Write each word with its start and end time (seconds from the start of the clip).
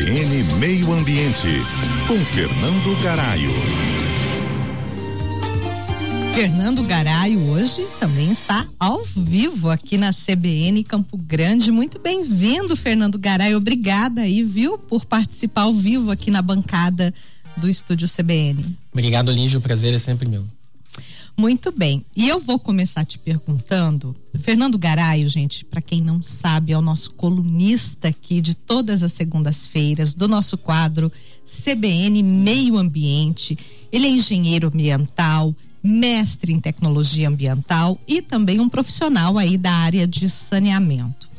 CBN 0.00 0.42
Meio 0.58 0.92
Ambiente, 0.94 1.48
com 2.08 2.18
Fernando 2.24 3.02
Garaio. 3.02 3.50
Fernando 6.34 6.82
Garaio 6.84 7.50
hoje 7.50 7.86
também 7.98 8.32
está 8.32 8.66
ao 8.78 9.04
vivo 9.04 9.68
aqui 9.68 9.98
na 9.98 10.10
CBN 10.10 10.82
Campo 10.84 11.18
Grande. 11.18 11.70
Muito 11.70 11.98
bem-vindo, 11.98 12.74
Fernando 12.76 13.18
Garaio. 13.18 13.58
Obrigada 13.58 14.22
aí, 14.22 14.42
viu, 14.42 14.78
por 14.78 15.04
participar 15.04 15.62
ao 15.62 15.74
vivo 15.74 16.10
aqui 16.10 16.30
na 16.30 16.40
bancada 16.40 17.12
do 17.58 17.68
estúdio 17.68 18.08
CBN. 18.08 18.74
Obrigado, 18.90 19.30
Lígia. 19.30 19.58
O 19.58 19.62
prazer 19.62 19.92
é 19.92 19.98
sempre 19.98 20.26
meu. 20.26 20.46
Muito 21.40 21.72
bem. 21.72 22.04
E 22.14 22.28
eu 22.28 22.38
vou 22.38 22.58
começar 22.58 23.02
te 23.06 23.18
perguntando. 23.18 24.14
Fernando 24.40 24.76
Garaio, 24.76 25.26
gente, 25.26 25.64
para 25.64 25.80
quem 25.80 26.02
não 26.02 26.22
sabe, 26.22 26.70
é 26.70 26.76
o 26.76 26.82
nosso 26.82 27.12
colunista 27.12 28.08
aqui 28.08 28.42
de 28.42 28.54
todas 28.54 29.02
as 29.02 29.14
segundas-feiras 29.14 30.12
do 30.12 30.28
nosso 30.28 30.58
quadro 30.58 31.10
CBN 31.46 32.22
Meio 32.22 32.76
Ambiente. 32.76 33.58
Ele 33.90 34.06
é 34.06 34.10
engenheiro 34.10 34.68
ambiental, 34.68 35.56
mestre 35.82 36.52
em 36.52 36.60
tecnologia 36.60 37.30
ambiental 37.30 37.98
e 38.06 38.20
também 38.20 38.60
um 38.60 38.68
profissional 38.68 39.38
aí 39.38 39.56
da 39.56 39.72
área 39.72 40.06
de 40.06 40.28
saneamento. 40.28 41.29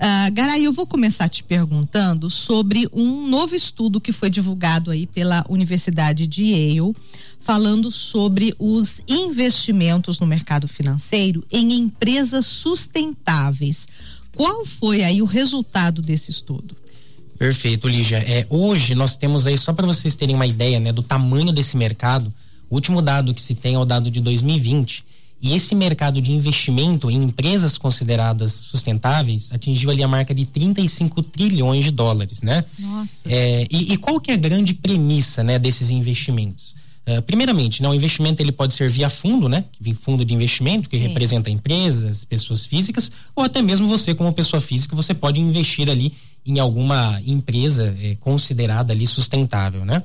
Uh, 0.00 0.32
Garay, 0.32 0.64
eu 0.64 0.72
vou 0.72 0.86
começar 0.86 1.28
te 1.28 1.44
perguntando 1.44 2.30
sobre 2.30 2.88
um 2.90 3.28
novo 3.28 3.54
estudo 3.54 4.00
que 4.00 4.12
foi 4.12 4.30
divulgado 4.30 4.90
aí 4.90 5.06
pela 5.06 5.44
Universidade 5.46 6.26
de 6.26 6.42
Yale, 6.46 6.96
falando 7.38 7.90
sobre 7.90 8.54
os 8.58 9.02
investimentos 9.06 10.18
no 10.18 10.26
mercado 10.26 10.66
financeiro 10.66 11.44
em 11.52 11.74
empresas 11.74 12.46
sustentáveis. 12.46 13.86
Qual 14.34 14.64
foi 14.64 15.04
aí 15.04 15.20
o 15.20 15.26
resultado 15.26 16.00
desse 16.00 16.30
estudo? 16.30 16.74
Perfeito, 17.38 17.86
Lígia. 17.86 18.18
É, 18.18 18.46
hoje 18.48 18.94
nós 18.94 19.18
temos 19.18 19.46
aí, 19.46 19.58
só 19.58 19.74
para 19.74 19.86
vocês 19.86 20.16
terem 20.16 20.34
uma 20.34 20.46
ideia 20.46 20.80
né, 20.80 20.94
do 20.94 21.02
tamanho 21.02 21.52
desse 21.52 21.76
mercado, 21.76 22.32
o 22.70 22.74
último 22.74 23.02
dado 23.02 23.34
que 23.34 23.42
se 23.42 23.54
tem 23.54 23.74
é 23.74 23.78
o 23.78 23.84
dado 23.84 24.10
de 24.10 24.22
2020. 24.22 25.04
E 25.42 25.54
esse 25.54 25.74
mercado 25.74 26.20
de 26.20 26.32
investimento 26.32 27.10
em 27.10 27.22
empresas 27.22 27.78
consideradas 27.78 28.52
sustentáveis 28.52 29.50
atingiu 29.52 29.90
ali 29.90 30.02
a 30.02 30.08
marca 30.08 30.34
de 30.34 30.44
35 30.44 31.22
trilhões 31.22 31.84
de 31.84 31.90
dólares, 31.90 32.42
né? 32.42 32.64
Nossa. 32.78 33.22
É, 33.26 33.66
e, 33.70 33.94
e, 33.94 33.96
qual 33.96 34.20
que 34.20 34.30
é 34.30 34.34
a 34.34 34.36
grande 34.36 34.74
premissa, 34.74 35.42
né, 35.42 35.58
desses 35.58 35.88
investimentos? 35.90 36.74
Uh, 37.08 37.22
primeiramente, 37.22 37.82
né, 37.82 37.88
o 37.88 37.94
investimento 37.94 38.42
ele 38.42 38.52
pode 38.52 38.74
ser 38.74 38.90
via 38.90 39.08
fundo, 39.08 39.48
né? 39.48 39.64
Via 39.80 39.94
fundo 39.94 40.24
de 40.24 40.34
investimento, 40.34 40.88
que 40.88 40.98
Sim. 40.98 41.08
representa 41.08 41.48
empresas, 41.48 42.22
pessoas 42.22 42.66
físicas, 42.66 43.10
ou 43.34 43.42
até 43.42 43.62
mesmo 43.62 43.88
você, 43.88 44.14
como 44.14 44.30
pessoa 44.34 44.60
física, 44.60 44.94
você 44.94 45.14
pode 45.14 45.40
investir 45.40 45.88
ali 45.88 46.12
em 46.44 46.58
alguma 46.58 47.20
empresa 47.26 47.96
eh, 48.00 48.16
considerada 48.20 48.92
ali 48.92 49.06
sustentável, 49.06 49.84
né? 49.84 50.02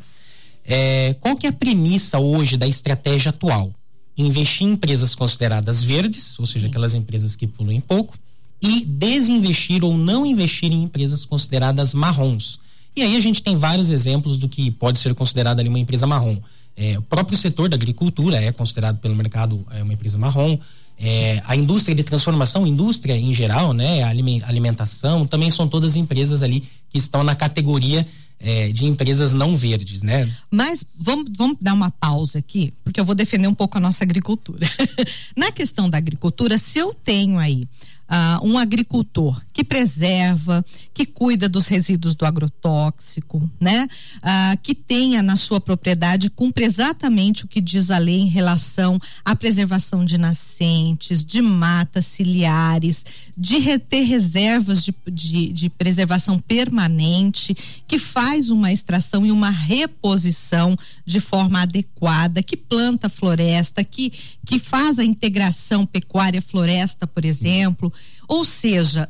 É, 0.66 1.16
qual 1.20 1.36
que 1.36 1.46
é 1.46 1.50
a 1.50 1.54
premissa 1.54 2.20
hoje 2.20 2.58
da 2.58 2.68
estratégia 2.68 3.30
atual? 3.30 3.72
Investir 4.18 4.66
em 4.66 4.72
empresas 4.72 5.14
consideradas 5.14 5.84
verdes, 5.84 6.38
ou 6.40 6.46
seja, 6.46 6.68
aquelas 6.68 6.94
empresas 6.94 7.36
que 7.36 7.46
poluem 7.46 7.82
pouco, 7.82 8.18
e 8.62 8.86
desinvestir 8.86 9.84
ou 9.84 9.98
não 9.98 10.26
investir 10.26 10.72
em 10.72 10.84
empresas 10.84 11.26
consideradas 11.26 11.94
marrons. 11.94 12.60
E 12.96 13.02
aí 13.02 13.18
a 13.18 13.20
gente 13.20 13.44
tem 13.44 13.58
vários 13.58 13.90
exemplos 13.90 14.38
do 14.38 14.48
que 14.48 14.72
pode 14.72 15.00
ser 15.00 15.14
considerada 15.14 15.62
ali 15.62 15.68
uma 15.68 15.80
empresa 15.80 16.08
marrom. 16.08 16.38
É, 16.78 16.98
o 16.98 17.02
próprio 17.02 17.38
setor 17.38 17.70
da 17.70 17.76
agricultura 17.76 18.42
é 18.42 18.52
considerado 18.52 18.98
pelo 19.00 19.16
mercado 19.16 19.66
é, 19.72 19.84
uma 19.84 19.94
empresa 19.94 20.18
marrom. 20.18 20.58
É, 20.98 21.42
a 21.46 21.56
indústria 21.56 21.94
de 21.94 22.04
transformação, 22.04 22.66
indústria 22.66 23.18
em 23.18 23.34
geral, 23.34 23.74
né, 23.74 24.02
a 24.02 24.10
alimentação, 24.10 25.28
também 25.28 25.50
são 25.50 25.68
todas 25.68 25.98
empresas 25.98 26.42
ali 26.42 26.64
que 26.90 26.98
estão 26.98 27.22
na 27.22 27.36
categoria 27.36 28.08
é, 28.40 28.72
de 28.72 28.86
empresas 28.86 29.34
não 29.34 29.56
verdes, 29.56 30.02
né? 30.02 30.32
Mas 30.52 30.86
vamos, 30.98 31.32
vamos 31.36 31.58
dar 31.60 31.74
uma 31.74 31.92
pausa 31.92 32.40
aqui, 32.40 32.74
porque 32.84 33.00
eu 33.00 33.06
vou 33.06 33.16
defender 33.16 33.48
um 33.48 33.54
pouco 33.54 33.78
a 33.78 33.82
nossa 33.82 34.04
agricultura. 34.04 34.70
Na 35.36 35.52
questão 35.52 35.90
da 35.90 35.98
agricultura, 35.98 36.58
se 36.58 36.80
eu 36.80 36.94
tenho 36.94 37.38
aí 37.38 37.68
uh, 38.10 38.46
um 38.46 38.58
agricultor 38.58 39.42
que 39.54 39.64
preserva, 39.64 40.66
que 40.94 41.06
cuida 41.06 41.48
dos 41.48 41.68
resíduos 41.68 42.16
do 42.16 42.26
agrotóxico, 42.26 43.50
né? 43.60 43.88
Uh, 44.18 44.58
que 44.62 44.76
tenha 44.76 45.24
na 45.24 45.38
sua 45.38 45.62
propriedade, 45.62 46.30
cumpre 46.30 46.66
exatamente 46.66 47.46
o 47.46 47.48
que 47.48 47.62
diz 47.62 47.90
a 47.90 47.98
lei 47.98 48.20
em 48.20 48.28
relação 48.28 49.00
à 49.24 49.36
preservação 49.36 50.04
de 50.04 50.18
nascentes, 50.18 51.24
de 51.24 51.42
matas 51.42 52.06
ciliares, 52.06 53.06
de 53.38 53.80
ter 53.80 54.02
reservas 54.02 54.84
de, 54.84 54.94
de, 55.08 55.54
de 55.54 55.70
preservação 55.70 56.40
permanente, 56.40 57.56
que 57.88 57.98
faz 57.98 58.50
uma 58.52 58.72
extração 58.72 59.26
e 59.26 59.32
uma 59.32 59.50
reposição 59.50 60.78
de 61.06 61.20
forma 61.20 61.62
adequada, 61.62 62.44
que 62.44 62.58
planta 62.58 63.10
floresta, 63.10 63.84
que, 63.84 64.12
que 64.46 64.60
faz 64.60 65.00
a 65.00 65.04
integração 65.04 65.86
pecuária-floresta, 65.86 67.08
por 67.08 67.26
exemplo, 67.26 67.92
ou 68.28 68.46
seja, 68.46 69.10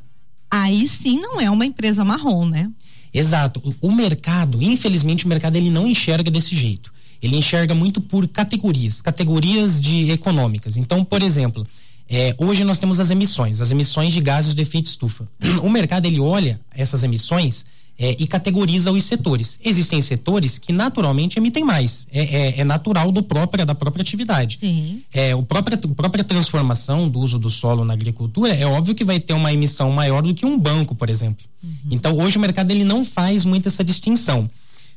aí 0.50 0.88
sim 0.88 1.20
não 1.20 1.40
é 1.40 1.50
uma 1.50 1.66
empresa 1.66 2.04
marrom, 2.04 2.46
né? 2.46 2.70
Exato. 3.14 3.76
O, 3.80 3.92
mercado, 3.92 4.62
infelizmente, 4.62 5.26
o 5.26 5.30
mercado 5.30 5.56
ele 5.56 5.70
não 5.70 5.88
enxerga 5.88 6.30
desse 6.30 6.56
jeito. 6.56 6.94
Ele 7.22 7.38
enxerga 7.38 7.74
muito 7.74 8.02
por 8.02 8.28
categorias, 8.28 9.02
categorias 9.02 9.82
de 9.82 10.12
econômicas. 10.12 10.76
Então, 10.76 11.04
por 11.06 11.24
exemplo, 11.24 11.66
é, 12.10 12.36
hoje 12.38 12.64
nós 12.66 12.78
temos 12.78 13.00
as 13.00 13.10
emissões, 13.10 13.62
as 13.62 13.72
emissões 13.72 14.14
de 14.14 14.20
gases 14.20 14.54
de 14.54 14.62
efeito 14.62 14.88
estufa. 14.88 15.28
O 15.64 15.70
mercado 15.70 16.06
ele 16.06 16.20
olha 16.20 16.60
essas 16.72 17.04
emissões 17.04 17.66
é, 17.98 18.16
e 18.20 18.28
categoriza 18.28 18.92
os 18.92 19.04
setores. 19.06 19.58
Existem 19.64 20.02
setores 20.02 20.58
que 20.58 20.74
naturalmente 20.74 21.40
emitem 21.40 21.64
mais. 21.64 22.08
É, 22.12 22.22
é, 22.22 22.60
é 22.60 22.64
natural 22.64 23.12
do 23.12 23.22
da 23.66 23.76
própria 23.76 24.02
atividade. 24.02 24.58
Sim. 24.60 25.02
É, 25.14 25.34
o 25.36 25.40
a 25.40 25.96
própria 25.96 26.24
transformação 26.24 27.08
do 27.08 27.20
uso 27.20 27.40
do 27.40 27.50
solo 27.50 27.86
na 27.86 27.94
agricultura 27.94 28.54
é 28.54 28.66
óbvio 28.66 28.96
que 28.96 29.06
vai 29.06 29.20
ter 29.20 29.34
uma 29.34 29.54
emissão 29.54 29.92
maior 29.92 30.22
do 30.22 30.34
que 30.34 30.46
um 30.46 30.60
banco, 30.60 30.94
por 30.94 31.10
exemplo. 31.10 31.46
Uhum. 31.64 31.72
Então, 31.92 32.18
hoje 32.18 32.38
o 32.38 32.42
mercado 32.42 32.72
ele 32.72 32.84
não 32.84 33.06
faz 33.06 33.46
muito 33.46 33.68
essa 33.68 33.84
distinção. 33.84 34.50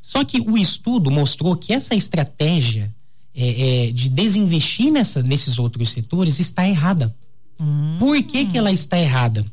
Só 0.03 0.25
que 0.25 0.41
o 0.41 0.56
estudo 0.56 1.10
mostrou 1.10 1.54
que 1.54 1.72
essa 1.72 1.94
estratégia 1.94 2.92
é, 3.34 3.86
é, 3.86 3.92
de 3.92 4.09
desinvestir 4.09 4.91
nessa, 4.91 5.22
nesses 5.22 5.59
outros 5.59 5.91
setores 5.91 6.41
está 6.41 6.66
errada. 6.66 7.15
Uhum. 7.60 7.97
Por 7.98 8.22
que, 8.22 8.47
que 8.47 8.59
ela 8.59 8.72
está 8.72 8.98
errada? 8.98 9.44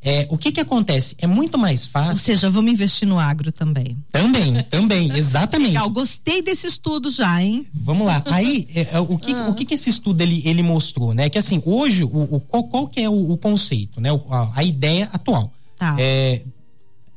É, 0.00 0.26
o 0.30 0.38
que 0.38 0.52
que 0.52 0.60
acontece? 0.60 1.16
É 1.18 1.26
muito 1.26 1.58
mais 1.58 1.86
fácil. 1.86 2.10
Ou 2.10 2.18
seja, 2.18 2.48
vamos 2.48 2.72
investir 2.72 3.06
no 3.06 3.18
agro 3.18 3.50
também. 3.50 3.96
Também, 4.12 4.62
também, 4.64 5.12
exatamente. 5.18 5.72
Legal, 5.72 5.90
gostei 5.90 6.40
desse 6.40 6.66
estudo 6.66 7.10
já, 7.10 7.42
hein? 7.42 7.66
Vamos 7.74 8.06
lá. 8.06 8.22
Aí, 8.26 8.68
é, 8.74 8.88
é, 8.92 9.00
o, 9.00 9.18
que, 9.18 9.34
ah. 9.34 9.48
o 9.48 9.54
que 9.54 9.64
que 9.64 9.74
esse 9.74 9.90
estudo 9.90 10.20
ele, 10.20 10.40
ele 10.44 10.62
mostrou, 10.62 11.12
né? 11.12 11.28
Que 11.28 11.38
assim, 11.38 11.60
hoje, 11.66 12.04
o, 12.04 12.36
o 12.36 12.40
qual, 12.40 12.64
qual 12.64 12.86
que 12.86 13.00
é 13.00 13.08
o, 13.08 13.32
o 13.32 13.36
conceito, 13.36 14.00
né? 14.00 14.10
A, 14.30 14.52
a, 14.54 14.62
ideia 14.62 15.08
atual. 15.12 15.52
Tá. 15.76 15.96
É 15.98 16.42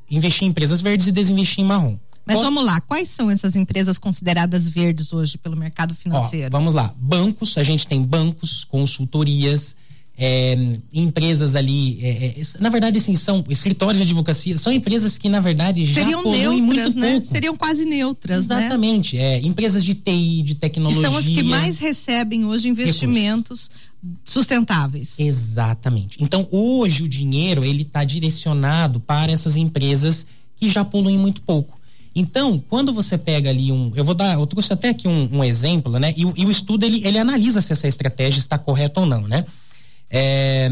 investir 0.09 0.45
em 0.45 0.49
empresas 0.49 0.81
verdes 0.81 1.07
e 1.07 1.11
desinvestir 1.11 1.63
em 1.63 1.67
marrom. 1.67 1.97
Mas 2.25 2.39
vamos 2.39 2.63
lá, 2.63 2.79
quais 2.81 3.09
são 3.09 3.31
essas 3.31 3.55
empresas 3.55 3.97
consideradas 3.97 4.67
verdes 4.67 5.11
hoje 5.11 5.37
pelo 5.37 5.57
mercado 5.57 5.95
financeiro? 5.95 6.47
Ó, 6.47 6.57
vamos 6.57 6.73
lá, 6.73 6.93
bancos, 6.97 7.57
a 7.57 7.63
gente 7.63 7.87
tem 7.87 8.01
bancos, 8.01 8.63
consultorias, 8.63 9.75
é, 10.23 10.55
empresas 10.93 11.55
ali, 11.55 11.97
é, 11.99 12.25
é, 12.27 12.41
na 12.59 12.69
verdade, 12.69 12.99
assim, 12.99 13.15
são 13.15 13.43
escritórios 13.49 13.97
de 13.97 14.03
advocacia, 14.03 14.55
são 14.55 14.71
empresas 14.71 15.17
que, 15.17 15.27
na 15.27 15.39
verdade, 15.39 15.83
já 15.83 15.95
Seriam 15.95 16.21
poluem 16.21 16.61
neutras, 16.61 16.93
muito 16.93 16.99
né? 16.99 17.11
pouco. 17.13 17.27
Seriam 17.27 17.57
quase 17.57 17.85
neutras, 17.85 18.47
né? 18.47 18.57
Exatamente, 18.57 19.15
né? 19.15 19.23
é, 19.23 19.39
empresas 19.39 19.83
de 19.83 19.95
TI, 19.95 20.43
de 20.43 20.53
tecnologia. 20.53 21.01
E 21.01 21.09
são 21.09 21.17
as 21.17 21.25
que 21.25 21.41
mais 21.41 21.79
recebem 21.79 22.45
hoje 22.45 22.69
investimentos 22.69 23.71
Recursos. 23.71 24.21
sustentáveis. 24.23 25.15
Exatamente. 25.17 26.17
Então, 26.23 26.47
hoje 26.51 27.01
o 27.01 27.09
dinheiro, 27.09 27.65
ele 27.65 27.81
está 27.81 28.03
direcionado 28.03 28.99
para 28.99 29.31
essas 29.31 29.57
empresas 29.57 30.27
que 30.55 30.69
já 30.69 30.85
poluem 30.85 31.17
muito 31.17 31.41
pouco. 31.41 31.81
Então, 32.13 32.63
quando 32.69 32.93
você 32.93 33.17
pega 33.17 33.49
ali 33.49 33.71
um, 33.71 33.91
eu 33.95 34.03
vou 34.03 34.13
dar, 34.13 34.33
eu 34.33 34.45
trouxe 34.45 34.71
até 34.71 34.89
aqui 34.89 35.07
um, 35.07 35.37
um 35.37 35.43
exemplo, 35.43 35.97
né? 35.97 36.13
E, 36.15 36.21
e, 36.21 36.45
o 36.45 36.51
estudo 36.51 36.85
ele, 36.85 37.01
ele 37.07 37.17
analisa 37.17 37.59
se 37.59 37.73
essa 37.73 37.87
estratégia 37.87 38.37
está 38.37 38.59
correta 38.59 38.99
ou 38.99 39.07
não, 39.07 39.27
né? 39.27 39.45
É, 40.11 40.69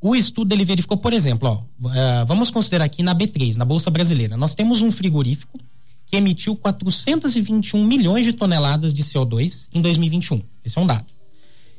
o 0.00 0.14
estudo 0.14 0.52
ele 0.52 0.64
verificou, 0.64 0.98
por 0.98 1.12
exemplo, 1.12 1.48
ó, 1.48 1.88
uh, 1.88 2.26
vamos 2.26 2.50
considerar 2.50 2.84
aqui 2.84 3.02
na 3.02 3.14
B3, 3.14 3.54
na 3.56 3.64
Bolsa 3.64 3.90
Brasileira, 3.90 4.36
nós 4.36 4.54
temos 4.54 4.82
um 4.82 4.92
frigorífico 4.92 5.58
que 6.04 6.16
emitiu 6.16 6.54
421 6.56 7.82
milhões 7.82 8.26
de 8.26 8.32
toneladas 8.32 8.92
de 8.92 9.02
CO2 9.02 9.68
em 9.72 9.80
2021. 9.80 10.42
Esse 10.64 10.76
é 10.76 10.80
um 10.82 10.86
dado. 10.86 11.06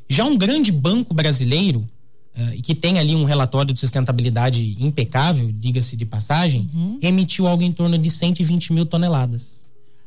Já 0.10 0.24
um 0.24 0.38
grande 0.38 0.72
banco 0.72 1.14
brasileiro, 1.14 1.88
uh, 2.36 2.62
que 2.64 2.74
tem 2.74 2.98
ali 2.98 3.14
um 3.14 3.26
relatório 3.26 3.74
de 3.74 3.80
sustentabilidade 3.80 4.76
impecável, 4.80 5.52
diga-se 5.52 5.96
de 5.96 6.06
passagem, 6.06 6.68
uhum. 6.74 6.98
emitiu 7.02 7.46
algo 7.46 7.62
em 7.62 7.72
torno 7.72 7.98
de 7.98 8.10
120 8.10 8.74
mil 8.74 8.86
toneladas. 8.86 9.66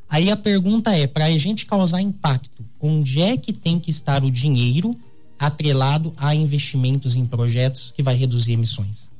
Aí 0.08 0.28
a 0.28 0.36
pergunta 0.36 0.96
é: 0.96 1.06
para 1.06 1.26
a 1.26 1.38
gente 1.38 1.66
causar 1.66 2.00
impacto, 2.00 2.64
onde 2.80 3.20
é 3.20 3.36
que 3.36 3.52
tem 3.52 3.78
que 3.78 3.90
estar 3.90 4.24
o 4.24 4.30
dinheiro 4.30 4.96
atrelado 5.38 6.12
a 6.16 6.34
investimentos 6.34 7.16
em 7.16 7.24
projetos 7.24 7.92
que 7.94 8.02
vai 8.02 8.14
reduzir 8.14 8.52
emissões. 8.52 9.10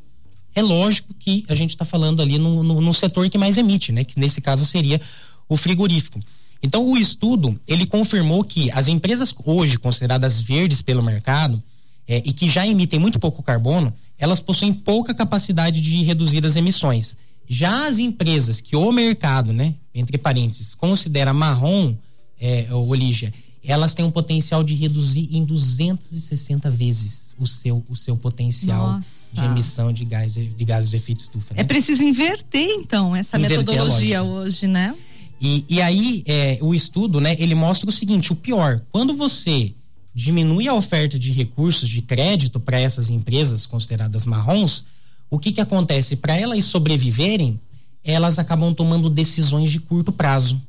é 0.55 0.63
lógico 0.63 1.15
que 1.15 1.45
a 1.49 1.55
gente 1.55 1.71
está 1.71 1.85
falando 1.85 2.21
ali 2.21 2.37
no, 2.37 2.63
no, 2.63 2.81
no, 2.81 2.95
setor 2.95 3.29
que 3.31 3.39
mais 3.39 3.59
emite, 3.59 3.93
né? 3.93 4.03
Que 4.03 4.19
nesse 4.19 4.41
caso 4.41 4.67
seria 4.67 5.01
o 5.49 5.57
frigorífico. 5.57 6.21
Então 6.63 6.85
o 6.85 6.97
estudo 6.97 7.59
ele 7.67 7.87
confirmou 7.87 8.43
que 8.43 8.71
as 8.73 8.89
empresas 8.89 9.33
hoje 9.45 9.79
consideradas 9.79 10.41
verdes 10.41 10.83
pelo 10.83 11.03
mercado 11.03 11.63
é, 12.09 12.19
e 12.25 12.33
que 12.33 12.49
já 12.49 12.67
emitem 12.67 12.99
muito 12.99 13.19
pouco 13.19 13.43
carbono, 13.43 13.93
elas 14.19 14.41
possuem 14.41 14.73
pouca 14.73 15.15
capacidade 15.15 15.81
de 15.81 16.03
reduzir 16.03 16.45
as 16.45 16.57
emissões. 16.57 17.17
Já 17.49 17.87
as 17.87 17.99
empresas 17.99 18.61
que 18.61 18.75
o 18.75 18.91
mercado, 18.91 19.53
né, 19.53 19.75
entre 19.95 20.19
parênteses, 20.19 20.75
considera 20.75 21.33
marrom, 21.33 21.95
é, 22.41 22.67
Olígia, 22.73 23.33
elas 23.65 23.95
têm 23.95 24.05
um 24.05 24.11
potencial 24.11 24.63
de 24.63 24.75
reduzir 24.75 25.29
em 25.37 25.45
260 25.45 26.71
vezes 26.71 27.35
o 27.39 27.47
seu, 27.47 27.85
o 27.89 27.97
seu 27.97 28.17
potencial 28.17 28.95
Nossa. 28.95 29.09
de 29.33 29.45
emissão 29.45 29.93
de, 29.93 30.05
gás, 30.05 30.35
de 30.35 30.65
gases 30.65 30.91
de 30.91 30.97
efeito 30.97 31.21
estufa. 31.21 31.55
Né? 31.55 31.61
É 31.61 31.65
preciso 31.65 32.03
inverter, 32.03 32.69
então, 32.71 33.15
essa 33.15 33.37
inverter 33.37 33.59
metodologia 33.59 34.23
hoje, 34.23 34.67
né? 34.67 34.95
E, 35.41 35.65
e 35.69 35.81
aí, 35.81 36.25
é, 36.27 36.59
o 36.61 36.75
estudo, 36.75 37.21
né, 37.21 37.37
ele 37.39 37.55
mostra 37.55 37.89
o 37.89 37.93
seguinte: 37.93 38.33
o 38.33 38.37
pior, 38.37 38.83
quando 38.91 39.15
você 39.15 39.73
diminui 40.13 40.67
a 40.67 40.75
oferta 40.75 41.17
de 41.17 41.31
recursos 41.31 41.89
de 41.89 42.03
crédito 42.03 42.59
para 42.59 42.81
essas 42.81 43.09
empresas 43.09 43.65
consideradas 43.65 44.27
marrons, 44.27 44.85
o 45.31 45.39
que 45.39 45.53
que 45.53 45.61
acontece? 45.61 46.17
Para 46.17 46.37
elas 46.37 46.65
sobreviverem, 46.65 47.61
elas 48.03 48.39
acabam 48.39 48.75
tomando 48.75 49.09
decisões 49.09 49.71
de 49.71 49.79
curto 49.79 50.11
prazo. 50.11 50.61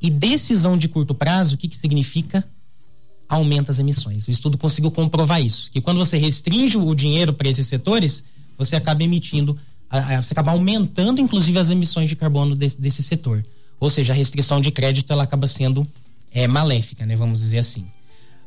E 0.00 0.10
decisão 0.10 0.78
de 0.78 0.88
curto 0.88 1.14
prazo, 1.14 1.54
o 1.54 1.58
que 1.58 1.68
que 1.68 1.76
significa? 1.76 2.44
Aumenta 3.28 3.70
as 3.70 3.78
emissões. 3.78 4.26
O 4.26 4.30
estudo 4.30 4.56
conseguiu 4.56 4.90
comprovar 4.90 5.42
isso, 5.42 5.70
que 5.70 5.80
quando 5.80 5.98
você 5.98 6.16
restringe 6.16 6.78
o 6.78 6.94
dinheiro 6.94 7.32
para 7.32 7.48
esses 7.48 7.66
setores, 7.66 8.24
você 8.56 8.76
acaba 8.76 9.02
emitindo, 9.02 9.58
você 10.22 10.32
acaba 10.32 10.52
aumentando 10.52 11.20
inclusive 11.20 11.58
as 11.58 11.70
emissões 11.70 12.08
de 12.08 12.16
carbono 12.16 12.54
desse, 12.54 12.80
desse 12.80 13.02
setor. 13.02 13.44
Ou 13.80 13.90
seja, 13.90 14.12
a 14.12 14.16
restrição 14.16 14.60
de 14.60 14.70
crédito 14.70 15.12
ela 15.12 15.22
acaba 15.22 15.46
sendo 15.46 15.86
é, 16.32 16.46
maléfica, 16.46 17.06
né? 17.06 17.16
Vamos 17.16 17.40
dizer 17.40 17.58
assim. 17.58 17.86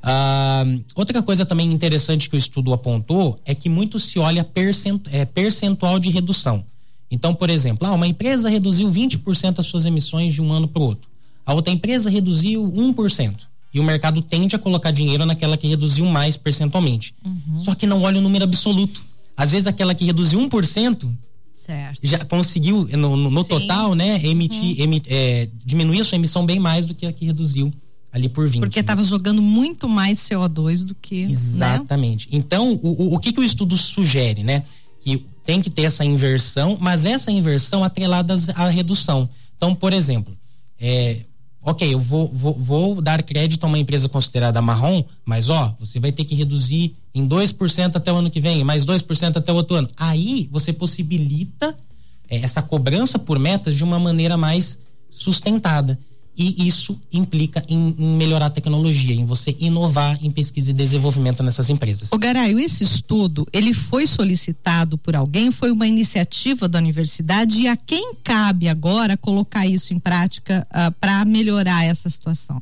Uh, 0.03 0.83
outra 0.95 1.21
coisa 1.21 1.45
também 1.45 1.71
interessante 1.71 2.27
que 2.27 2.35
o 2.35 2.39
estudo 2.39 2.73
apontou 2.73 3.39
é 3.45 3.53
que 3.53 3.69
muito 3.69 3.99
se 3.99 4.17
olha 4.17 4.43
percent, 4.43 5.01
é, 5.11 5.25
percentual 5.25 5.99
de 5.99 6.09
redução. 6.09 6.65
Então, 7.09 7.35
por 7.35 7.49
exemplo, 7.49 7.87
ah, 7.87 7.93
uma 7.93 8.07
empresa 8.07 8.49
reduziu 8.49 8.89
20% 8.89 9.59
as 9.59 9.65
suas 9.65 9.85
emissões 9.85 10.33
de 10.33 10.41
um 10.41 10.51
ano 10.51 10.67
para 10.67 10.81
o 10.81 10.85
outro. 10.85 11.10
A 11.45 11.53
outra 11.53 11.71
empresa 11.71 12.09
reduziu 12.09 12.63
1%. 12.63 13.35
E 13.73 13.79
o 13.79 13.83
mercado 13.83 14.21
tende 14.21 14.55
a 14.55 14.59
colocar 14.59 14.91
dinheiro 14.91 15.25
naquela 15.25 15.57
que 15.57 15.67
reduziu 15.67 16.05
mais 16.05 16.35
percentualmente. 16.35 17.13
Uhum. 17.25 17.59
Só 17.59 17.73
que 17.73 17.87
não 17.87 18.01
olha 18.01 18.19
o 18.19 18.21
número 18.21 18.43
absoluto. 18.43 19.01
Às 19.35 19.51
vezes 19.51 19.67
aquela 19.67 19.95
que 19.95 20.03
reduziu 20.03 20.39
1% 20.39 21.09
certo. 21.53 21.99
já 22.03 22.25
conseguiu, 22.25 22.87
no, 22.91 23.15
no, 23.15 23.29
no 23.29 23.43
total, 23.45 23.95
né, 23.95 24.19
emitir, 24.25 24.77
uhum. 24.77 24.83
emi, 24.83 25.01
é, 25.07 25.47
diminuir 25.65 26.01
a 26.01 26.03
sua 26.03 26.17
emissão 26.17 26.45
bem 26.45 26.59
mais 26.59 26.85
do 26.85 26.93
que 26.93 27.05
a 27.05 27.13
que 27.13 27.25
reduziu 27.25 27.73
ali 28.11 28.27
por 28.27 28.47
20. 28.47 28.59
Porque 28.59 28.79
estava 28.79 29.01
né? 29.01 29.07
jogando 29.07 29.41
muito 29.41 29.87
mais 29.87 30.19
CO2 30.19 30.83
do 30.83 30.93
que. 30.93 31.25
Né? 31.25 31.31
Exatamente. 31.31 32.29
Né? 32.29 32.37
Então, 32.37 32.73
o, 32.73 33.03
o, 33.03 33.15
o 33.15 33.19
que, 33.19 33.31
que 33.31 33.39
o 33.39 33.43
estudo 33.43 33.77
sugere, 33.77 34.43
né? 34.43 34.63
Que 34.99 35.25
tem 35.45 35.61
que 35.61 35.69
ter 35.69 35.83
essa 35.83 36.03
inversão, 36.03 36.77
mas 36.79 37.05
essa 37.05 37.31
inversão 37.31 37.83
atrelada 37.83 38.35
à 38.53 38.67
redução. 38.67 39.29
Então, 39.55 39.73
por 39.73 39.93
exemplo, 39.93 40.37
é, 40.79 41.21
ok, 41.61 41.93
eu 41.93 41.99
vou, 41.99 42.27
vou, 42.33 42.53
vou, 42.53 43.01
dar 43.01 43.21
crédito 43.23 43.63
a 43.63 43.67
uma 43.67 43.77
empresa 43.77 44.09
considerada 44.09 44.61
marrom, 44.61 45.03
mas 45.23 45.49
ó, 45.49 45.75
você 45.79 45.99
vai 45.99 46.11
ter 46.11 46.25
que 46.25 46.35
reduzir 46.35 46.95
em 47.13 47.27
2% 47.27 47.95
até 47.95 48.11
o 48.11 48.15
ano 48.15 48.31
que 48.31 48.41
vem, 48.41 48.63
mais 48.63 48.85
2% 48.85 49.37
até 49.37 49.51
o 49.51 49.55
outro 49.55 49.75
ano. 49.75 49.89
Aí 49.95 50.49
você 50.51 50.73
possibilita 50.73 51.77
é, 52.29 52.37
essa 52.37 52.61
cobrança 52.61 53.19
por 53.19 53.37
metas 53.37 53.75
de 53.75 53.83
uma 53.83 53.99
maneira 53.99 54.37
mais 54.37 54.81
sustentada 55.09 55.99
e 56.37 56.67
isso 56.67 56.99
implica 57.11 57.63
em, 57.67 57.95
em, 57.97 58.17
melhorar 58.17 58.47
a 58.47 58.49
tecnologia, 58.49 59.13
em 59.13 59.25
você 59.25 59.55
inovar 59.59 60.17
em 60.23 60.31
pesquisa 60.31 60.71
e 60.71 60.73
desenvolvimento 60.73 61.43
nessas 61.43 61.69
empresas. 61.69 62.11
O 62.11 62.17
Garaio, 62.17 62.59
esse 62.59 62.83
estudo, 62.83 63.45
ele 63.51 63.73
foi 63.73 64.07
solicitado 64.07 64.97
por 64.97 65.15
alguém, 65.15 65.51
foi 65.51 65.71
uma 65.71 65.87
iniciativa 65.87 66.67
da 66.67 66.79
universidade 66.79 67.61
e 67.61 67.67
a 67.67 67.75
quem 67.75 68.13
cabe 68.23 68.67
agora 68.67 69.17
colocar 69.17 69.67
isso 69.67 69.93
em 69.93 69.99
prática 69.99 70.67
uh, 70.69 70.73
ah, 70.73 70.91
para 70.91 71.25
melhorar 71.25 71.85
essa 71.85 72.09
situação? 72.09 72.61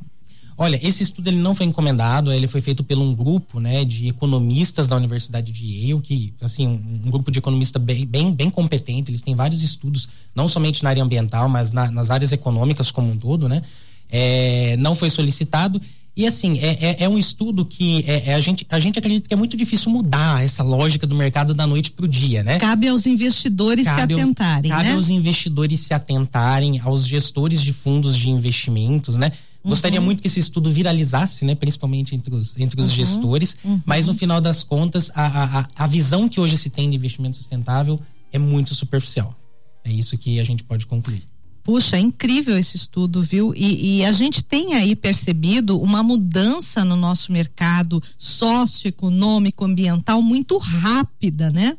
Olha, 0.62 0.78
esse 0.86 1.02
estudo 1.02 1.28
ele 1.28 1.38
não 1.38 1.54
foi 1.54 1.64
encomendado, 1.64 2.30
ele 2.30 2.46
foi 2.46 2.60
feito 2.60 2.84
por 2.84 2.98
um 2.98 3.14
grupo, 3.14 3.58
né, 3.58 3.82
de 3.82 4.08
economistas 4.08 4.86
da 4.86 4.94
Universidade 4.94 5.50
de 5.50 5.66
Yale, 5.66 6.02
que, 6.02 6.34
assim, 6.38 6.66
um, 6.66 7.00
um 7.06 7.10
grupo 7.10 7.30
de 7.30 7.38
economistas 7.38 7.82
bem, 7.82 8.04
bem, 8.04 8.30
bem 8.30 8.50
competente, 8.50 9.10
eles 9.10 9.22
têm 9.22 9.34
vários 9.34 9.62
estudos, 9.62 10.10
não 10.34 10.46
somente 10.46 10.84
na 10.84 10.90
área 10.90 11.02
ambiental, 11.02 11.48
mas 11.48 11.72
na, 11.72 11.90
nas 11.90 12.10
áreas 12.10 12.30
econômicas 12.30 12.90
como 12.90 13.10
um 13.10 13.16
todo, 13.16 13.48
né, 13.48 13.62
é, 14.10 14.76
não 14.76 14.94
foi 14.94 15.08
solicitado 15.08 15.80
e 16.16 16.26
assim, 16.26 16.58
é, 16.58 16.76
é, 16.80 17.04
é, 17.04 17.08
um 17.08 17.16
estudo 17.16 17.64
que 17.64 18.04
é, 18.06 18.30
é, 18.30 18.34
a, 18.34 18.40
gente, 18.40 18.66
a 18.68 18.78
gente 18.78 18.98
acredita 18.98 19.28
que 19.28 19.32
é 19.32 19.36
muito 19.36 19.56
difícil 19.56 19.90
mudar 19.90 20.44
essa 20.44 20.62
lógica 20.62 21.06
do 21.06 21.14
mercado 21.14 21.54
da 21.54 21.66
noite 21.66 21.92
para 21.92 22.04
o 22.04 22.08
dia, 22.08 22.42
né? 22.42 22.58
Cabe 22.58 22.88
aos 22.88 23.06
investidores 23.06 23.86
cabe 23.86 24.14
se 24.14 24.20
atentarem. 24.20 24.70
Aos, 24.70 24.78
cabe 24.78 24.90
né? 24.90 24.94
aos 24.96 25.08
investidores 25.08 25.80
se 25.80 25.94
atentarem, 25.94 26.78
aos 26.80 27.06
gestores 27.06 27.62
de 27.62 27.72
fundos 27.72 28.18
de 28.18 28.28
investimentos, 28.28 29.16
né? 29.16 29.32
Gostaria 29.62 30.00
uhum. 30.00 30.06
muito 30.06 30.22
que 30.22 30.26
esse 30.26 30.40
estudo 30.40 30.70
viralizasse, 30.70 31.44
né? 31.44 31.54
Principalmente 31.54 32.14
entre 32.14 32.34
os, 32.34 32.56
entre 32.56 32.80
os 32.80 32.88
uhum. 32.88 32.94
gestores, 32.94 33.58
uhum. 33.62 33.80
mas 33.84 34.06
no 34.06 34.14
final 34.14 34.40
das 34.40 34.62
contas, 34.62 35.10
a, 35.14 35.60
a, 35.60 35.68
a 35.76 35.86
visão 35.86 36.28
que 36.28 36.40
hoje 36.40 36.56
se 36.56 36.70
tem 36.70 36.88
de 36.88 36.96
investimento 36.96 37.36
sustentável 37.36 38.00
é 38.32 38.38
muito 38.38 38.74
superficial. 38.74 39.36
É 39.84 39.92
isso 39.92 40.16
que 40.16 40.40
a 40.40 40.44
gente 40.44 40.64
pode 40.64 40.86
concluir. 40.86 41.22
Puxa, 41.62 41.96
é 41.96 42.00
incrível 42.00 42.58
esse 42.58 42.76
estudo, 42.76 43.22
viu? 43.22 43.54
E, 43.54 43.98
e, 43.98 44.04
a 44.04 44.12
gente 44.12 44.42
tem 44.42 44.74
aí 44.74 44.96
percebido 44.96 45.78
uma 45.80 46.02
mudança 46.02 46.84
no 46.84 46.96
nosso 46.96 47.30
mercado 47.30 48.02
socioeconômico, 48.16 49.64
ambiental 49.64 50.22
muito 50.22 50.56
rápida, 50.56 51.50
né? 51.50 51.76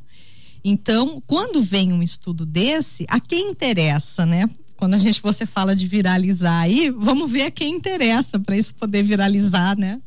Então, 0.63 1.21
quando 1.25 1.63
vem 1.63 1.91
um 1.91 2.03
estudo 2.03 2.45
desse, 2.45 3.05
a 3.07 3.19
quem 3.19 3.49
interessa, 3.49 4.23
né? 4.23 4.47
Quando 4.81 4.95
a 4.95 4.97
gente 4.97 5.21
você 5.21 5.45
fala 5.45 5.75
de 5.75 5.85
viralizar 5.85 6.61
aí, 6.61 6.89
vamos 6.89 7.29
ver 7.29 7.43
a 7.43 7.51
quem 7.51 7.75
interessa 7.75 8.39
para 8.39 8.57
isso 8.57 8.73
poder 8.73 9.03
viralizar, 9.03 9.77
né? 9.77 10.01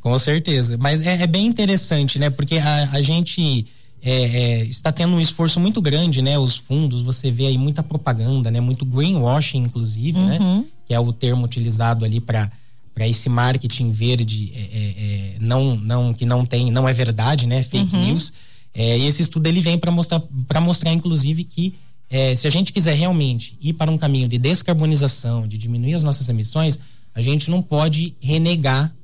Com 0.00 0.16
certeza. 0.20 0.78
Mas 0.78 1.04
é, 1.04 1.22
é 1.22 1.26
bem 1.26 1.44
interessante, 1.44 2.16
né? 2.16 2.30
Porque 2.30 2.58
a, 2.58 2.90
a 2.92 3.02
gente 3.02 3.66
é, 4.00 4.12
é, 4.12 4.64
está 4.66 4.92
tendo 4.92 5.16
um 5.16 5.20
esforço 5.20 5.58
muito 5.58 5.82
grande, 5.82 6.22
né? 6.22 6.38
Os 6.38 6.56
fundos, 6.56 7.02
você 7.02 7.28
vê 7.28 7.48
aí 7.48 7.58
muita 7.58 7.82
propaganda, 7.82 8.52
né? 8.52 8.60
Muito 8.60 8.84
greenwashing, 8.84 9.62
inclusive, 9.62 10.20
né? 10.20 10.38
uhum. 10.40 10.58
né? 10.58 10.64
Que 10.86 10.94
é 10.94 11.00
o 11.00 11.12
termo 11.12 11.44
utilizado 11.44 12.04
ali 12.04 12.20
para 12.20 12.52
para 12.94 13.08
esse 13.08 13.28
marketing 13.28 13.90
verde 13.90 14.52
é, 14.54 14.60
é, 14.60 14.78
é, 14.78 15.36
não 15.40 15.74
não 15.74 16.14
que 16.14 16.24
não 16.24 16.46
tem 16.46 16.70
não 16.70 16.88
é 16.88 16.92
verdade 16.92 17.48
né 17.48 17.60
fake 17.60 17.92
uhum. 17.96 18.04
news 18.04 18.32
é, 18.72 18.96
e 18.96 19.06
esse 19.06 19.20
estudo 19.20 19.48
ele 19.48 19.60
vem 19.60 19.76
para 19.76 19.90
mostrar 19.90 20.22
para 20.46 20.60
mostrar 20.60 20.92
inclusive 20.92 21.42
que 21.42 21.74
é, 22.08 22.34
se 22.34 22.46
a 22.46 22.50
gente 22.50 22.72
quiser 22.72 22.94
realmente 22.94 23.56
ir 23.60 23.72
para 23.72 23.90
um 23.90 23.98
caminho 23.98 24.28
de 24.28 24.38
descarbonização, 24.38 25.46
de 25.46 25.58
diminuir 25.58 25.94
as 25.94 26.02
nossas 26.02 26.28
emissões, 26.28 26.78
a 27.14 27.22
gente 27.22 27.50
não 27.50 27.62
pode 27.62 28.14
renegar 28.20 28.94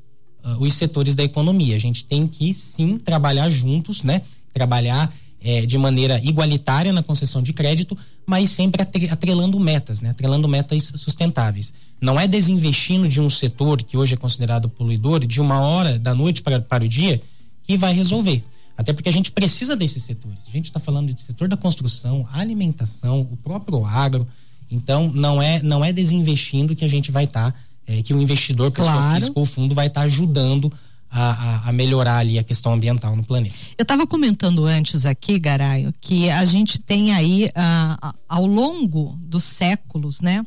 uh, 0.44 0.62
os 0.62 0.74
setores 0.74 1.14
da 1.14 1.22
economia. 1.22 1.76
A 1.76 1.80
gente 1.80 2.04
tem 2.04 2.26
que 2.26 2.52
sim 2.52 2.98
trabalhar 2.98 3.48
juntos, 3.48 4.02
né? 4.02 4.22
Trabalhar 4.52 5.12
é, 5.40 5.64
de 5.64 5.78
maneira 5.78 6.20
igualitária 6.22 6.92
na 6.92 7.02
concessão 7.02 7.42
de 7.42 7.52
crédito, 7.52 7.96
mas 8.26 8.50
sempre 8.50 8.82
atrelando 8.82 9.58
metas, 9.58 10.00
né? 10.00 10.10
Atrelando 10.10 10.46
metas 10.46 10.92
sustentáveis. 10.96 11.72
Não 12.00 12.18
é 12.18 12.26
desinvestindo 12.26 13.08
de 13.08 13.20
um 13.20 13.30
setor 13.30 13.82
que 13.82 13.96
hoje 13.96 14.14
é 14.14 14.16
considerado 14.16 14.68
poluidor 14.68 15.26
de 15.26 15.40
uma 15.40 15.60
hora 15.60 15.98
da 15.98 16.14
noite 16.14 16.42
para, 16.42 16.60
para 16.60 16.84
o 16.84 16.88
dia 16.88 17.20
que 17.62 17.76
vai 17.76 17.92
resolver. 17.92 18.42
Até 18.80 18.94
porque 18.94 19.10
a 19.10 19.12
gente 19.12 19.30
precisa 19.30 19.76
desses 19.76 20.02
setores. 20.02 20.40
A 20.48 20.50
gente 20.50 20.64
está 20.64 20.80
falando 20.80 21.12
de 21.12 21.20
setor 21.20 21.46
da 21.48 21.56
construção, 21.56 22.26
alimentação, 22.32 23.20
o 23.20 23.36
próprio 23.36 23.84
agro. 23.84 24.26
Então, 24.70 25.12
não 25.14 25.42
é, 25.42 25.62
não 25.62 25.84
é 25.84 25.92
desinvestindo 25.92 26.74
que 26.74 26.82
a 26.82 26.88
gente 26.88 27.10
vai 27.10 27.24
estar, 27.24 27.52
tá, 27.52 27.58
é, 27.86 28.00
que 28.00 28.14
o 28.14 28.22
investidor, 28.22 28.70
pessoa 28.70 28.94
claro. 28.94 29.14
física 29.16 29.38
ou 29.38 29.44
fundo, 29.44 29.74
vai 29.74 29.88
estar 29.88 30.00
tá 30.00 30.06
ajudando 30.06 30.72
a, 31.10 31.68
a, 31.68 31.72
melhorar 31.72 32.18
ali 32.18 32.38
a 32.38 32.42
questão 32.42 32.72
ambiental 32.72 33.14
no 33.14 33.22
planeta. 33.22 33.54
Eu 33.76 33.82
estava 33.82 34.06
comentando 34.06 34.64
antes 34.64 35.04
aqui, 35.04 35.38
Garaio, 35.38 35.92
que 36.00 36.30
a 36.30 36.46
gente 36.46 36.80
tem 36.80 37.12
aí, 37.12 37.50
uh, 37.50 38.14
ao 38.26 38.46
longo 38.46 39.18
dos 39.20 39.44
séculos, 39.44 40.22
né? 40.22 40.46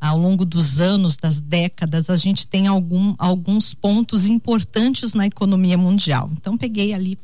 Ao 0.00 0.16
longo 0.16 0.44
dos 0.44 0.80
anos, 0.80 1.16
das 1.16 1.40
décadas, 1.40 2.08
a 2.08 2.16
gente 2.16 2.46
tem 2.46 2.68
algum, 2.68 3.16
alguns 3.18 3.74
pontos 3.74 4.26
importantes 4.26 5.14
na 5.14 5.26
economia 5.26 5.76
mundial. 5.76 6.30
Então, 6.36 6.56
peguei 6.56 6.94
ali 6.94 7.18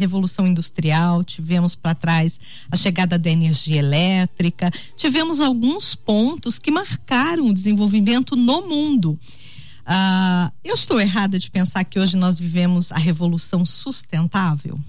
Revolução 0.00 0.46
Industrial, 0.46 1.22
tivemos 1.22 1.74
para 1.74 1.94
trás 1.94 2.40
a 2.70 2.76
chegada 2.76 3.18
da 3.18 3.28
energia 3.28 3.78
elétrica, 3.78 4.72
tivemos 4.96 5.40
alguns 5.40 5.94
pontos 5.94 6.58
que 6.58 6.70
marcaram 6.70 7.48
o 7.48 7.54
desenvolvimento 7.54 8.34
no 8.34 8.62
mundo. 8.66 9.18
Uh, 9.80 10.50
eu 10.64 10.74
estou 10.74 10.98
errada 10.98 11.38
de 11.38 11.50
pensar 11.50 11.84
que 11.84 12.00
hoje 12.00 12.16
nós 12.16 12.38
vivemos 12.38 12.90
a 12.90 12.98
revolução 12.98 13.66
sustentável? 13.66 14.80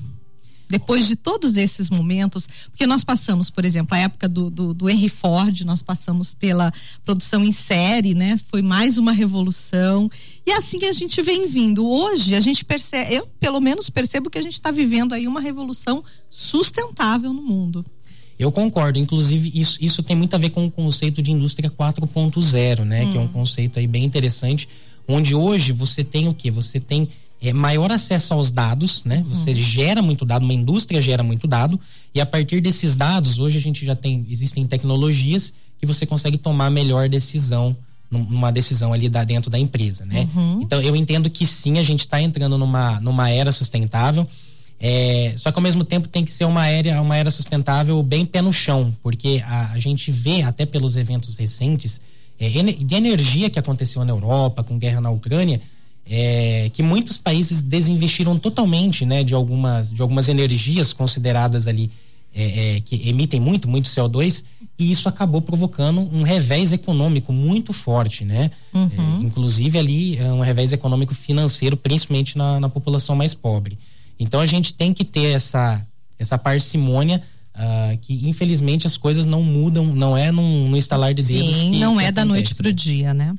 Depois 0.71 1.05
de 1.05 1.15
todos 1.15 1.57
esses 1.57 1.89
momentos, 1.89 2.47
porque 2.69 2.87
nós 2.87 3.03
passamos, 3.03 3.49
por 3.49 3.65
exemplo, 3.65 3.93
a 3.93 3.99
época 3.99 4.27
do, 4.27 4.49
do, 4.49 4.73
do 4.73 4.89
Henry 4.89 5.09
Ford, 5.09 5.61
nós 5.61 5.83
passamos 5.83 6.33
pela 6.33 6.73
produção 7.03 7.43
em 7.43 7.51
série, 7.51 8.15
né? 8.15 8.39
Foi 8.49 8.61
mais 8.61 8.97
uma 8.97 9.11
revolução. 9.11 10.09
E 10.45 10.51
assim 10.51 10.85
a 10.85 10.93
gente 10.93 11.21
vem 11.21 11.47
vindo. 11.47 11.85
Hoje 11.85 12.33
a 12.33 12.41
gente 12.41 12.63
percebe, 12.63 13.13
eu 13.13 13.27
pelo 13.39 13.59
menos 13.59 13.89
percebo 13.89 14.29
que 14.29 14.37
a 14.37 14.41
gente 14.41 14.53
está 14.53 14.71
vivendo 14.71 15.13
aí 15.13 15.27
uma 15.27 15.41
revolução 15.41 16.03
sustentável 16.29 17.33
no 17.33 17.41
mundo. 17.41 17.85
Eu 18.39 18.51
concordo, 18.51 18.97
inclusive 18.97 19.51
isso, 19.53 19.77
isso 19.79 20.01
tem 20.01 20.15
muito 20.15 20.33
a 20.33 20.39
ver 20.39 20.49
com 20.49 20.65
o 20.65 20.71
conceito 20.71 21.21
de 21.21 21.31
indústria 21.31 21.69
4.0, 21.69 22.83
né? 22.85 23.03
Hum. 23.03 23.11
Que 23.11 23.17
é 23.17 23.21
um 23.21 23.27
conceito 23.27 23.77
aí 23.77 23.85
bem 23.85 24.03
interessante, 24.03 24.67
onde 25.07 25.35
hoje 25.35 25.71
você 25.71 26.03
tem 26.03 26.27
o 26.27 26.33
que? 26.33 26.49
Você 26.49 26.79
tem 26.79 27.09
é, 27.41 27.51
maior 27.51 27.91
acesso 27.91 28.35
aos 28.35 28.51
dados, 28.51 29.03
né? 29.03 29.25
Você 29.27 29.51
hum. 29.51 29.55
gera 29.55 30.01
muito 30.01 30.23
dado, 30.23 30.43
uma 30.43 30.53
indústria 30.53 31.01
gera 31.01 31.23
muito 31.23 31.47
dado, 31.47 31.79
e 32.13 32.21
a 32.21 32.25
partir 32.25 32.61
desses 32.61 32.95
dados, 32.95 33.39
hoje 33.39 33.57
a 33.57 33.61
gente 33.61 33.83
já 33.83 33.95
tem, 33.95 34.25
existem 34.29 34.65
tecnologias 34.67 35.51
que 35.79 35.85
você 35.85 36.05
consegue 36.05 36.37
tomar 36.37 36.69
melhor 36.69 37.09
decisão 37.09 37.75
numa 38.11 38.51
decisão 38.51 38.91
ali 38.91 39.07
da, 39.07 39.23
dentro 39.23 39.49
da 39.49 39.57
empresa, 39.57 40.05
né? 40.05 40.27
Uhum. 40.35 40.59
Então 40.61 40.81
eu 40.81 40.95
entendo 40.95 41.29
que 41.29 41.47
sim, 41.47 41.79
a 41.79 41.83
gente 41.83 42.01
está 42.01 42.21
entrando 42.21 42.57
numa, 42.57 42.99
numa 42.99 43.29
era 43.29 43.51
sustentável. 43.53 44.27
É, 44.77 45.33
só 45.37 45.51
que 45.51 45.57
ao 45.57 45.63
mesmo 45.63 45.85
tempo 45.85 46.07
tem 46.07 46.25
que 46.25 46.31
ser 46.31 46.43
uma 46.43 46.67
era, 46.67 47.01
uma 47.01 47.15
era 47.15 47.31
sustentável 47.31 48.01
bem 48.03 48.25
pé 48.25 48.41
no 48.41 48.51
chão, 48.51 48.93
porque 49.01 49.41
a, 49.45 49.71
a 49.71 49.79
gente 49.79 50.11
vê 50.11 50.41
até 50.41 50.65
pelos 50.65 50.97
eventos 50.97 51.37
recentes 51.37 52.01
é, 52.37 52.49
de 52.49 52.95
energia 52.95 53.49
que 53.49 53.59
aconteceu 53.59 54.03
na 54.03 54.11
Europa, 54.11 54.63
com 54.63 54.77
guerra 54.77 54.99
na 54.99 55.09
Ucrânia, 55.09 55.61
é, 56.09 56.69
que 56.73 56.83
muitos 56.83 57.17
países 57.17 57.61
desinvestiram 57.61 58.37
totalmente 58.37 59.05
né, 59.05 59.23
de, 59.23 59.33
algumas, 59.33 59.91
de 59.93 60.01
algumas 60.01 60.27
energias 60.27 60.93
consideradas 60.93 61.67
ali 61.67 61.89
é, 62.33 62.77
é, 62.77 62.79
que 62.79 63.09
emitem 63.09 63.39
muito, 63.39 63.69
muito 63.69 63.89
CO2, 63.89 64.45
e 64.79 64.89
isso 64.89 65.09
acabou 65.09 65.41
provocando 65.41 65.99
um 65.99 66.23
revés 66.23 66.71
econômico 66.71 67.33
muito 67.33 67.73
forte, 67.73 68.23
né? 68.23 68.49
Uhum. 68.73 68.89
É, 69.19 69.23
inclusive 69.23 69.77
ali 69.77 70.17
é, 70.17 70.31
um 70.31 70.39
revés 70.39 70.71
econômico 70.71 71.13
financeiro, 71.13 71.75
principalmente 71.75 72.37
na, 72.37 72.59
na 72.59 72.69
população 72.69 73.15
mais 73.15 73.35
pobre. 73.35 73.77
Então 74.17 74.39
a 74.39 74.45
gente 74.45 74.73
tem 74.73 74.93
que 74.93 75.03
ter 75.03 75.33
essa, 75.33 75.85
essa 76.17 76.37
parcimônia 76.37 77.21
uh, 77.55 77.97
que 77.97 78.27
infelizmente 78.27 78.87
as 78.87 78.95
coisas 78.95 79.25
não 79.25 79.43
mudam, 79.43 79.87
não 79.87 80.15
é 80.15 80.31
num, 80.31 80.69
no 80.69 80.77
instalar 80.77 81.13
de 81.13 81.23
dedos. 81.23 81.55
Sim, 81.55 81.71
que, 81.71 81.79
não 81.79 81.97
que 81.97 82.03
é 82.03 82.07
acontece. 82.07 82.13
da 82.13 82.25
noite 82.25 82.55
para 82.55 82.69
o 82.69 82.73
dia, 82.73 83.13
né? 83.13 83.35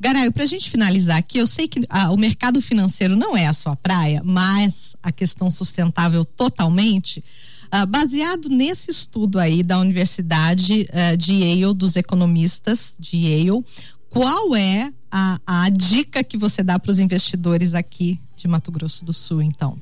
Garaio, 0.00 0.32
para 0.32 0.44
a 0.44 0.46
gente 0.46 0.70
finalizar 0.70 1.16
aqui, 1.16 1.38
eu 1.38 1.46
sei 1.46 1.66
que 1.66 1.84
ah, 1.88 2.10
o 2.10 2.16
mercado 2.16 2.60
financeiro 2.60 3.16
não 3.16 3.36
é 3.36 3.46
a 3.46 3.52
sua 3.52 3.74
praia, 3.74 4.22
mas 4.24 4.96
a 5.02 5.10
questão 5.10 5.50
sustentável 5.50 6.24
totalmente. 6.24 7.22
Uh, 7.66 7.86
baseado 7.86 8.48
nesse 8.48 8.90
estudo 8.90 9.38
aí 9.38 9.62
da 9.62 9.78
Universidade 9.78 10.88
uh, 10.90 11.16
de 11.16 11.34
Yale, 11.34 11.74
dos 11.74 11.96
economistas 11.96 12.94
de 12.98 13.18
Yale, 13.18 13.64
qual 14.08 14.56
é 14.56 14.92
a, 15.10 15.38
a 15.46 15.68
dica 15.68 16.24
que 16.24 16.38
você 16.38 16.62
dá 16.62 16.78
para 16.78 16.90
os 16.90 17.00
investidores 17.00 17.74
aqui 17.74 18.18
de 18.36 18.48
Mato 18.48 18.70
Grosso 18.70 19.04
do 19.04 19.12
Sul, 19.12 19.42
então? 19.42 19.76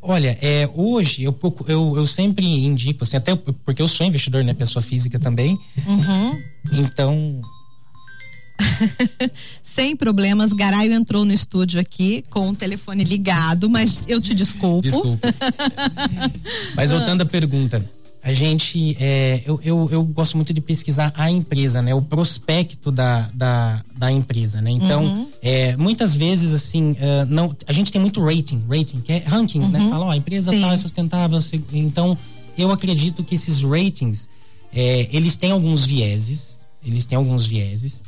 Olha, 0.00 0.38
é, 0.42 0.68
hoje 0.74 1.22
eu, 1.22 1.36
eu, 1.66 1.96
eu 1.96 2.06
sempre 2.06 2.44
indico, 2.44 3.04
assim, 3.04 3.16
até 3.16 3.34
porque 3.34 3.80
eu 3.80 3.88
sou 3.88 4.06
investidor, 4.06 4.44
né? 4.44 4.52
Pessoa 4.52 4.82
física 4.82 5.18
também. 5.18 5.58
Uhum. 5.86 6.42
Então. 6.70 7.40
Sem 9.62 9.96
problemas, 9.96 10.52
Garaio 10.52 10.92
entrou 10.92 11.24
no 11.24 11.32
estúdio 11.32 11.80
aqui 11.80 12.24
com 12.30 12.50
o 12.50 12.54
telefone 12.54 13.04
ligado, 13.04 13.68
mas 13.68 14.02
eu 14.06 14.20
te 14.20 14.34
desculpo. 14.34 14.82
Desculpa. 14.82 15.28
mas 16.76 16.90
voltando 16.90 17.22
à 17.22 17.26
pergunta, 17.26 17.84
a 18.24 18.32
gente 18.32 18.96
é, 18.98 19.42
eu, 19.44 19.60
eu, 19.62 19.88
eu, 19.92 20.02
gosto 20.02 20.36
muito 20.36 20.52
de 20.54 20.60
pesquisar 20.60 21.12
a 21.14 21.30
empresa 21.30 21.82
né 21.82 21.94
o 21.94 22.00
prospecto 22.00 22.90
da, 22.90 23.28
da, 23.34 23.84
da 23.94 24.10
empresa 24.10 24.62
né 24.62 24.70
então 24.70 25.04
uhum. 25.04 25.28
é, 25.42 25.76
muitas 25.76 26.14
vezes 26.14 26.54
assim 26.54 26.92
uh, 26.92 27.26
não 27.28 27.54
a 27.66 27.72
gente 27.72 27.92
tem 27.92 28.00
muito 28.00 28.24
rating 28.24 28.64
rating 28.66 29.02
que 29.02 29.12
é 29.12 29.18
rankings 29.26 29.70
né? 29.70 29.78
uhum. 29.78 29.84
né 29.84 29.90
fala 29.90 30.06
ó, 30.06 30.10
a 30.10 30.16
empresa 30.16 30.52
Sim. 30.52 30.60
tal 30.62 30.72
é 30.72 30.76
sustentável 30.78 31.38
então 31.70 32.16
eu 32.56 32.72
acredito 32.72 33.22
que 33.22 33.34
esses 33.34 33.60
ratings 33.60 34.30
é, 34.72 35.06
eles 35.12 35.36
têm 35.36 35.50
alguns 35.50 35.84
vieses 35.84 36.64
eles 36.82 37.04
têm 37.04 37.16
alguns 37.16 37.46
vieses 37.46 38.02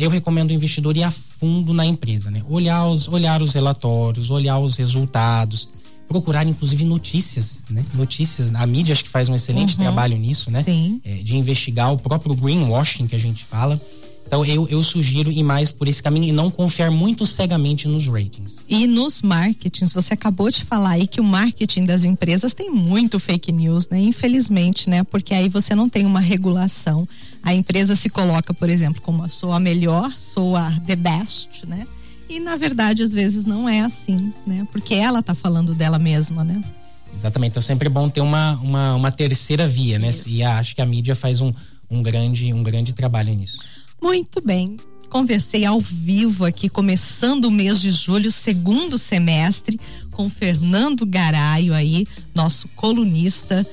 eu 0.00 0.10
recomendo 0.10 0.50
o 0.50 0.52
investidor 0.52 0.96
ir 0.96 1.02
a 1.02 1.10
fundo 1.10 1.72
na 1.72 1.86
empresa, 1.86 2.30
né? 2.30 2.42
Olhar 2.48 2.86
os, 2.86 3.08
olhar 3.08 3.40
os 3.42 3.54
relatórios, 3.54 4.30
olhar 4.30 4.58
os 4.58 4.76
resultados, 4.76 5.68
procurar 6.08 6.46
inclusive 6.46 6.84
notícias, 6.84 7.64
né? 7.70 7.84
Notícias, 7.94 8.52
a 8.54 8.66
mídia 8.66 8.92
acho 8.92 9.04
que 9.04 9.10
faz 9.10 9.28
um 9.28 9.34
excelente 9.34 9.76
uhum. 9.76 9.82
trabalho 9.82 10.16
nisso, 10.16 10.50
né? 10.50 10.62
Sim. 10.62 11.00
É, 11.04 11.16
de 11.16 11.36
investigar 11.36 11.92
o 11.92 11.98
próprio 11.98 12.34
greenwashing 12.34 13.06
que 13.06 13.14
a 13.14 13.18
gente 13.18 13.44
fala. 13.44 13.80
Então 14.28 14.44
eu, 14.44 14.68
eu 14.68 14.82
sugiro 14.82 15.32
ir 15.32 15.42
mais 15.42 15.72
por 15.72 15.88
esse 15.88 16.02
caminho 16.02 16.26
e 16.26 16.32
não 16.32 16.50
confiar 16.50 16.90
muito 16.90 17.24
cegamente 17.24 17.88
nos 17.88 18.06
ratings. 18.06 18.58
E 18.68 18.86
nos 18.86 19.22
marketings, 19.22 19.90
você 19.90 20.12
acabou 20.12 20.50
de 20.50 20.62
falar 20.66 20.90
aí 20.90 21.06
que 21.06 21.18
o 21.18 21.24
marketing 21.24 21.86
das 21.86 22.04
empresas 22.04 22.52
tem 22.52 22.70
muito 22.70 23.18
fake 23.18 23.50
news, 23.50 23.88
né? 23.88 23.98
Infelizmente, 23.98 24.90
né? 24.90 25.02
Porque 25.02 25.32
aí 25.32 25.48
você 25.48 25.74
não 25.74 25.88
tem 25.88 26.04
uma 26.04 26.20
regulação. 26.20 27.08
A 27.42 27.54
empresa 27.54 27.96
se 27.96 28.10
coloca, 28.10 28.52
por 28.52 28.68
exemplo, 28.68 29.00
como 29.00 29.26
sou 29.30 29.50
a 29.50 29.58
melhor, 29.58 30.12
sou 30.18 30.56
a 30.56 30.78
the 30.86 30.94
best, 30.94 31.64
né? 31.66 31.86
E 32.28 32.38
na 32.38 32.54
verdade, 32.54 33.02
às 33.02 33.14
vezes 33.14 33.46
não 33.46 33.66
é 33.66 33.80
assim, 33.80 34.30
né? 34.46 34.68
Porque 34.70 34.92
ela 34.92 35.22
tá 35.22 35.34
falando 35.34 35.74
dela 35.74 35.98
mesma, 35.98 36.44
né? 36.44 36.60
Exatamente. 37.14 37.52
Então 37.52 37.62
sempre 37.62 37.86
é 37.86 37.90
bom 37.90 38.10
ter 38.10 38.20
uma, 38.20 38.52
uma, 38.62 38.94
uma 38.94 39.10
terceira 39.10 39.66
via, 39.66 39.98
né? 39.98 40.10
Isso. 40.10 40.28
E 40.28 40.42
acho 40.42 40.74
que 40.74 40.82
a 40.82 40.86
mídia 40.86 41.14
faz 41.14 41.40
um, 41.40 41.50
um, 41.90 42.02
grande, 42.02 42.52
um 42.52 42.62
grande 42.62 42.92
trabalho 42.92 43.32
nisso. 43.32 43.60
Muito 44.00 44.40
bem. 44.40 44.76
Conversei 45.08 45.64
ao 45.64 45.80
vivo 45.80 46.44
aqui, 46.44 46.68
começando 46.68 47.46
o 47.46 47.50
mês 47.50 47.80
de 47.80 47.90
julho, 47.90 48.30
segundo 48.30 48.98
semestre, 48.98 49.80
com 50.10 50.28
Fernando 50.28 51.06
Garaio 51.06 51.72
aí, 51.72 52.06
nosso 52.34 52.68
colunista 52.68 53.66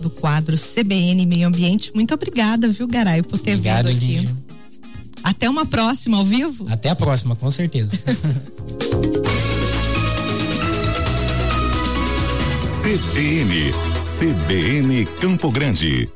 do 0.00 0.10
quadro 0.10 0.56
CBN 0.56 1.24
Meio 1.24 1.48
Ambiente. 1.48 1.90
Muito 1.94 2.12
obrigada, 2.12 2.68
viu, 2.68 2.86
Garaio, 2.86 3.24
por 3.24 3.38
ter 3.38 3.54
Obrigado, 3.54 3.88
vindo 3.88 3.96
aqui. 3.96 4.06
Lígia. 4.06 4.36
Até 5.22 5.48
uma 5.48 5.64
próxima 5.64 6.18
ao 6.18 6.24
vivo? 6.24 6.66
Até 6.68 6.90
a 6.90 6.96
próxima, 6.96 7.34
com 7.36 7.50
certeza. 7.50 7.98
CBN, 12.82 13.72
CBN 13.94 15.06
Campo 15.20 15.52
Grande. 15.52 16.10